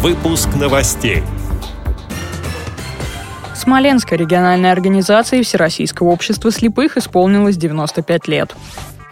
Выпуск 0.00 0.50
новостей. 0.54 1.24
Смоленской 3.56 4.16
региональной 4.16 4.70
организации 4.70 5.42
Всероссийского 5.42 6.10
общества 6.10 6.52
слепых 6.52 6.96
исполнилось 6.96 7.56
95 7.56 8.28
лет. 8.28 8.54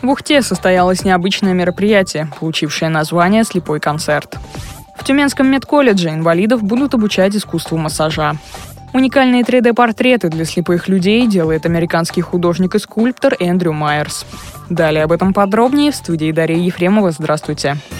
В 0.00 0.08
Ухте 0.08 0.42
состоялось 0.42 1.04
необычное 1.04 1.54
мероприятие, 1.54 2.28
получившее 2.38 2.88
название 2.88 3.42
«Слепой 3.42 3.80
концерт». 3.80 4.36
В 4.96 5.02
Тюменском 5.02 5.48
медколледже 5.48 6.10
инвалидов 6.10 6.62
будут 6.62 6.94
обучать 6.94 7.34
искусству 7.34 7.76
массажа. 7.76 8.34
Уникальные 8.92 9.42
3D-портреты 9.42 10.28
для 10.28 10.44
слепых 10.44 10.86
людей 10.86 11.26
делает 11.26 11.66
американский 11.66 12.20
художник 12.20 12.76
и 12.76 12.78
скульптор 12.78 13.34
Эндрю 13.40 13.72
Майерс. 13.72 14.24
Далее 14.70 15.02
об 15.02 15.10
этом 15.10 15.34
подробнее 15.34 15.90
в 15.90 15.96
студии 15.96 16.30
Дарья 16.30 16.58
Ефремова. 16.58 17.10
Здравствуйте. 17.10 17.76
В 17.90 17.95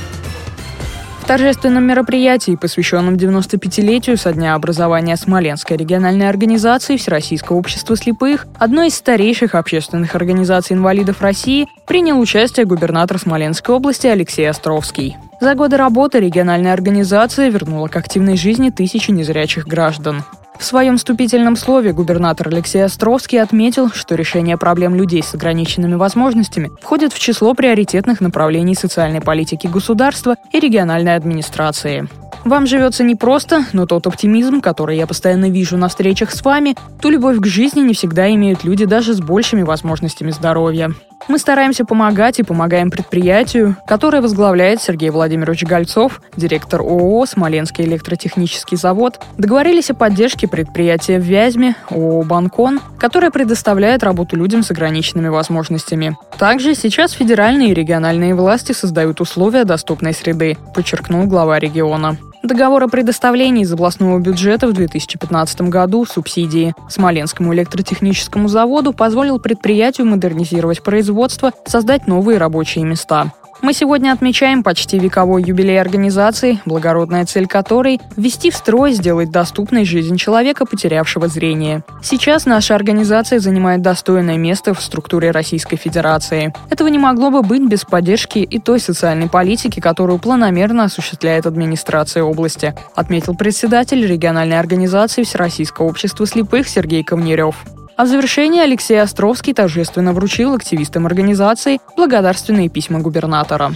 торжественном 1.27 1.85
мероприятии, 1.85 2.55
посвященном 2.55 3.17
95-летию 3.17 4.17
со 4.17 4.33
дня 4.33 4.55
образования 4.55 5.17
Смоленской 5.17 5.77
региональной 5.77 6.29
организации 6.29 6.97
Всероссийского 6.97 7.57
общества 7.57 7.97
слепых, 7.97 8.47
одной 8.59 8.89
из 8.89 8.95
старейших 8.95 9.57
общественных 9.57 10.15
организаций 10.15 10.77
инвалидов 10.77 11.21
России, 11.21 11.67
принял 11.87 12.21
участие 12.21 12.65
губернатор 12.65 13.19
Смоленской 13.19 13.75
области 13.75 14.07
Алексей 14.07 14.49
Островский. 14.49 15.17
За 15.41 15.55
годы 15.55 15.77
работы 15.77 16.21
региональная 16.21 16.73
организация 16.73 17.49
вернула 17.51 17.89
к 17.89 17.97
активной 17.97 18.37
жизни 18.37 18.71
тысячи 18.71 19.11
незрячих 19.11 19.67
граждан. 19.67 20.23
В 20.59 20.65
своем 20.65 20.97
вступительном 20.97 21.57
слове 21.57 21.93
губернатор 21.93 22.49
Алексей 22.49 22.85
Островский 22.85 23.41
отметил, 23.41 23.91
что 23.91 24.15
решение 24.15 24.57
проблем 24.57 24.95
людей 24.95 25.23
с 25.23 25.35
ограниченными 25.35 25.95
возможностями 25.95 26.71
входит 26.81 27.13
в 27.13 27.19
число 27.19 27.55
приоритетных 27.55 28.21
направлений 28.21 28.75
социальной 28.75 29.21
политики 29.21 29.67
государства 29.67 30.37
и 30.53 30.59
региональной 30.59 31.15
администрации. 31.15 32.09
Вам 32.45 32.67
живется 32.67 33.03
непросто, 33.03 33.65
но 33.73 33.87
тот 33.87 34.07
оптимизм, 34.07 34.61
который 34.61 34.97
я 34.97 35.07
постоянно 35.07 35.51
вижу 35.51 35.77
на 35.77 35.89
встречах 35.89 36.31
с 36.31 36.45
вами, 36.45 36.77
ту 37.01 37.11
любовь 37.11 37.39
к 37.39 37.47
жизни 37.47 37.81
не 37.81 37.93
всегда 37.93 38.33
имеют 38.33 38.65
люди 38.65 38.85
даже 38.85 39.15
с 39.15 39.21
большими 39.21 39.63
возможностями 39.63 40.31
здоровья. 40.31 40.93
Мы 41.29 41.39
стараемся 41.39 41.85
помогать 41.85 42.39
и 42.39 42.45
помогаем 42.45 42.91
предприятию, 42.91 43.77
которое 43.87 44.23
возглавляет 44.23 44.81
Сергей 44.81 45.11
Владимирович 45.11 45.65
Гольцов, 45.65 46.21
директор 46.37 46.81
ООО 46.81 47.27
«Смоленский 47.27 47.85
электротехнический 47.85 48.77
завод». 48.77 49.21
Договорились 49.37 49.91
о 49.91 49.95
поддержке 49.95 50.47
предприятия 50.47 51.19
в 51.19 51.25
Вязьме, 51.25 51.75
ООО 51.91 52.23
«Банкон», 52.23 52.81
которое 52.99 53.31
предоставляет 53.31 54.05
работу 54.05 54.37
людям 54.37 54.63
с 54.63 54.71
ограниченными 54.71 55.29
возможностями. 55.29 56.17
Также 56.39 56.75
сейчас 56.77 57.11
федеральные 57.13 57.71
и 57.71 57.75
региональные 57.75 58.35
власти 58.35 58.71
создают 58.73 59.21
условия 59.21 59.65
доступной 59.65 60.15
среды, 60.15 60.57
подчеркнул 60.75 61.25
глава 61.27 61.59
региона. 61.59 62.17
Договор 62.47 62.85
о 62.85 62.87
предоставлении 62.87 63.65
из 63.65 63.73
областного 63.73 64.21
бюджета 64.21 64.69
в 64.69 64.73
2015 64.73 65.63
году 65.63 66.05
субсидии 66.05 66.77
Смоленскому 66.89 67.53
электротехническому 67.53 68.47
заводу 68.47 68.93
позволил 68.93 69.41
предприятию 69.41 70.07
модернизировать 70.07 70.81
производство, 70.85 71.51
создать 71.67 72.07
новые 72.07 72.39
рабочие 72.39 72.85
места. 72.85 73.33
Мы 73.63 73.73
сегодня 73.73 74.13
отмечаем 74.13 74.63
почти 74.63 74.99
вековой 74.99 75.43
юбилей 75.43 75.81
организации, 75.81 76.61
благородная 76.67 77.25
цель 77.25 77.47
которой– 77.47 78.01
ввести 78.17 78.51
в 78.51 78.57
строй, 78.57 78.93
сделать 78.93 79.31
доступной 79.31 79.85
жизнь 79.85 80.17
человека, 80.17 80.67
потерявшего 80.67 81.27
зрение. 81.27 81.83
Сейчас 82.03 82.45
наша 82.47 82.75
организация 82.75 83.41
занимает 83.41 83.83
достойное 83.83 84.37
место 84.37 84.75
в 84.75 84.83
структуре 84.83 85.31
Российской 85.31 85.77
Федерации. 85.77 86.53
Этого 86.71 86.89
не 86.89 86.99
могло 86.99 87.31
бы 87.31 87.43
быть 87.43 87.67
без 87.67 87.85
поддержки 87.85 88.39
и 88.39 88.59
той 88.59 88.79
социальной 88.79 89.29
политики, 89.29 89.81
которую 89.81 90.19
планомерно 90.19 90.85
осуществляет 90.85 91.47
администрация 91.47 92.23
области, 92.23 92.75
отметил 92.95 93.35
председатель 93.35 94.07
региональной 94.07 94.61
организации 94.61 95.23
Всероссийского 95.23 95.87
общества 95.87 96.27
слепых 96.27 96.69
Сергей 96.69 97.03
Ковнерев. 97.03 97.57
А 97.97 98.05
в 98.05 98.09
завершении 98.09 98.61
Алексей 98.61 99.01
Островский 99.01 99.55
торжественно 99.55 100.13
вручил 100.13 100.55
активистам 100.55 101.07
организации 101.07 101.81
благодарственные 101.97 102.69
письма 102.69 103.01
губернатора. 103.01 103.73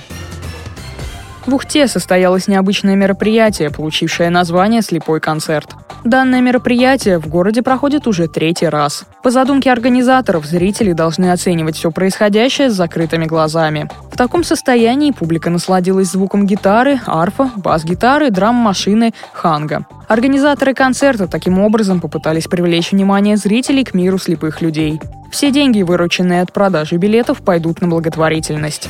В 1.46 1.54
Ухте 1.54 1.88
состоялось 1.88 2.46
необычное 2.46 2.96
мероприятие, 2.96 3.70
получившее 3.70 4.28
название 4.28 4.82
«Слепой 4.82 5.20
концерт». 5.20 5.74
Данное 6.04 6.40
мероприятие 6.40 7.18
в 7.18 7.28
городе 7.28 7.62
проходит 7.62 8.06
уже 8.06 8.26
третий 8.26 8.66
раз. 8.66 9.04
По 9.22 9.30
задумке 9.30 9.70
организаторов, 9.70 10.46
зрители 10.46 10.92
должны 10.92 11.30
оценивать 11.30 11.76
все 11.76 11.90
происходящее 11.90 12.70
с 12.70 12.74
закрытыми 12.74 13.26
глазами. 13.26 13.88
В 14.10 14.16
таком 14.16 14.42
состоянии 14.42 15.10
публика 15.10 15.50
насладилась 15.50 16.08
звуком 16.08 16.46
гитары, 16.46 17.00
арфа, 17.06 17.50
бас-гитары, 17.56 18.30
драм-машины, 18.30 19.12
ханга. 19.32 19.86
Организаторы 20.08 20.74
концерта 20.74 21.28
таким 21.28 21.58
образом 21.58 22.00
попытались 22.00 22.46
привлечь 22.46 22.92
внимание 22.92 23.36
зрителей 23.36 23.84
к 23.84 23.92
миру 23.92 24.18
слепых 24.18 24.62
людей. 24.62 25.00
Все 25.30 25.50
деньги, 25.50 25.82
вырученные 25.82 26.42
от 26.42 26.52
продажи 26.52 26.96
билетов, 26.96 27.42
пойдут 27.42 27.80
на 27.80 27.88
благотворительность. 27.88 28.88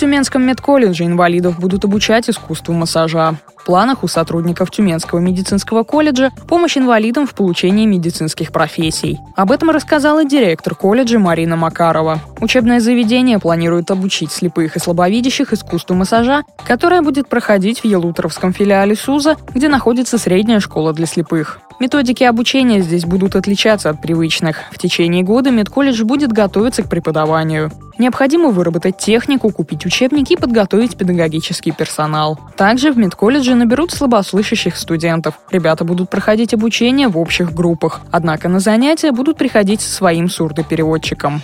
Тюменском 0.00 0.42
медколледже 0.44 1.04
инвалидов 1.04 1.60
будут 1.60 1.84
обучать 1.84 2.30
искусству 2.30 2.72
массажа. 2.72 3.34
В 3.60 3.64
планах 3.64 4.02
у 4.02 4.08
сотрудников 4.08 4.70
Тюменского 4.70 5.18
медицинского 5.18 5.82
колледжа 5.82 6.30
помощь 6.48 6.78
инвалидам 6.78 7.26
в 7.26 7.34
получении 7.34 7.84
медицинских 7.84 8.52
профессий. 8.52 9.18
Об 9.36 9.52
этом 9.52 9.68
рассказала 9.68 10.24
директор 10.24 10.74
колледжа 10.74 11.18
Марина 11.18 11.56
Макарова. 11.56 12.20
Учебное 12.40 12.80
заведение 12.80 13.38
планирует 13.38 13.90
обучить 13.90 14.32
слепых 14.32 14.76
и 14.76 14.78
слабовидящих 14.78 15.52
искусству 15.52 15.94
массажа, 15.94 16.44
которое 16.66 17.02
будет 17.02 17.28
проходить 17.28 17.80
в 17.80 17.84
Елуторовском 17.84 18.54
филиале 18.54 18.96
СУЗа, 18.96 19.36
где 19.54 19.68
находится 19.68 20.16
средняя 20.16 20.60
школа 20.60 20.94
для 20.94 21.04
слепых. 21.04 21.60
Методики 21.80 22.24
обучения 22.24 22.82
здесь 22.82 23.06
будут 23.06 23.36
отличаться 23.36 23.88
от 23.88 24.02
привычных. 24.02 24.64
В 24.70 24.76
течение 24.76 25.22
года 25.22 25.50
медколледж 25.50 26.04
будет 26.04 26.30
готовиться 26.30 26.82
к 26.82 26.90
преподаванию. 26.90 27.72
Необходимо 27.96 28.50
выработать 28.50 28.98
технику, 28.98 29.50
купить 29.50 29.86
учебники 29.86 30.34
и 30.34 30.36
подготовить 30.36 30.98
педагогический 30.98 31.72
персонал. 31.72 32.38
Также 32.54 32.92
в 32.92 32.98
медколледже 32.98 33.54
наберут 33.54 33.92
слабослышащих 33.92 34.76
студентов. 34.76 35.40
Ребята 35.50 35.84
будут 35.84 36.10
проходить 36.10 36.52
обучение 36.52 37.08
в 37.08 37.16
общих 37.16 37.54
группах, 37.54 38.02
однако 38.10 38.50
на 38.50 38.60
занятия 38.60 39.10
будут 39.10 39.38
приходить 39.38 39.80
со 39.80 39.90
своим 39.90 40.28
сурдопереводчиком. 40.28 41.40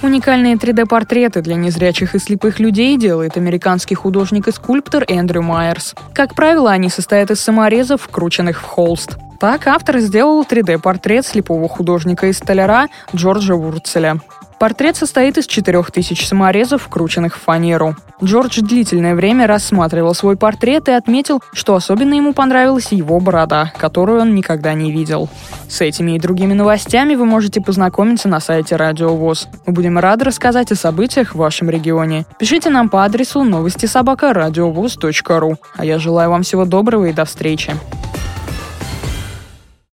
Уникальные 0.00 0.54
3D-портреты 0.54 1.42
для 1.42 1.56
незрячих 1.56 2.14
и 2.14 2.20
слепых 2.20 2.60
людей 2.60 2.96
делает 2.96 3.36
американский 3.36 3.96
художник 3.96 4.46
и 4.46 4.52
скульптор 4.52 5.04
Эндрю 5.08 5.42
Майерс. 5.42 5.94
Как 6.14 6.34
правило, 6.36 6.70
они 6.70 6.88
состоят 6.88 7.32
из 7.32 7.40
саморезов, 7.40 8.02
вкрученных 8.02 8.60
в 8.60 8.64
холст. 8.64 9.18
Так 9.40 9.66
автор 9.66 9.98
сделал 9.98 10.42
3D-портрет 10.44 11.26
слепого 11.26 11.68
художника 11.68 12.28
и 12.28 12.32
столяра 12.32 12.86
Джорджа 13.14 13.54
Вурцеля. 13.54 14.20
Портрет 14.58 14.96
состоит 14.96 15.38
из 15.38 15.46
4000 15.46 16.24
саморезов, 16.24 16.82
вкрученных 16.82 17.36
в 17.36 17.40
фанеру. 17.40 17.94
Джордж 18.22 18.60
длительное 18.60 19.14
время 19.14 19.46
рассматривал 19.46 20.14
свой 20.14 20.36
портрет 20.36 20.88
и 20.88 20.92
отметил, 20.92 21.40
что 21.52 21.76
особенно 21.76 22.14
ему 22.14 22.32
понравилась 22.32 22.90
его 22.90 23.20
борода, 23.20 23.72
которую 23.78 24.20
он 24.20 24.34
никогда 24.34 24.74
не 24.74 24.90
видел. 24.90 25.28
С 25.68 25.80
этими 25.80 26.16
и 26.16 26.18
другими 26.18 26.54
новостями 26.54 27.14
вы 27.14 27.24
можете 27.24 27.60
познакомиться 27.60 28.28
на 28.28 28.40
сайте 28.40 28.74
Радио 28.74 29.14
ВОЗ. 29.14 29.48
Мы 29.66 29.72
будем 29.72 29.98
рады 29.98 30.24
рассказать 30.24 30.72
о 30.72 30.76
событиях 30.76 31.34
в 31.34 31.38
вашем 31.38 31.70
регионе. 31.70 32.26
Пишите 32.40 32.70
нам 32.70 32.88
по 32.88 33.04
адресу 33.04 33.44
новости 33.44 33.86
собака 33.86 34.32
ру. 34.32 35.56
А 35.76 35.84
я 35.84 35.98
желаю 36.00 36.30
вам 36.30 36.42
всего 36.42 36.64
доброго 36.64 37.06
и 37.06 37.12
до 37.12 37.24
встречи. 37.24 37.74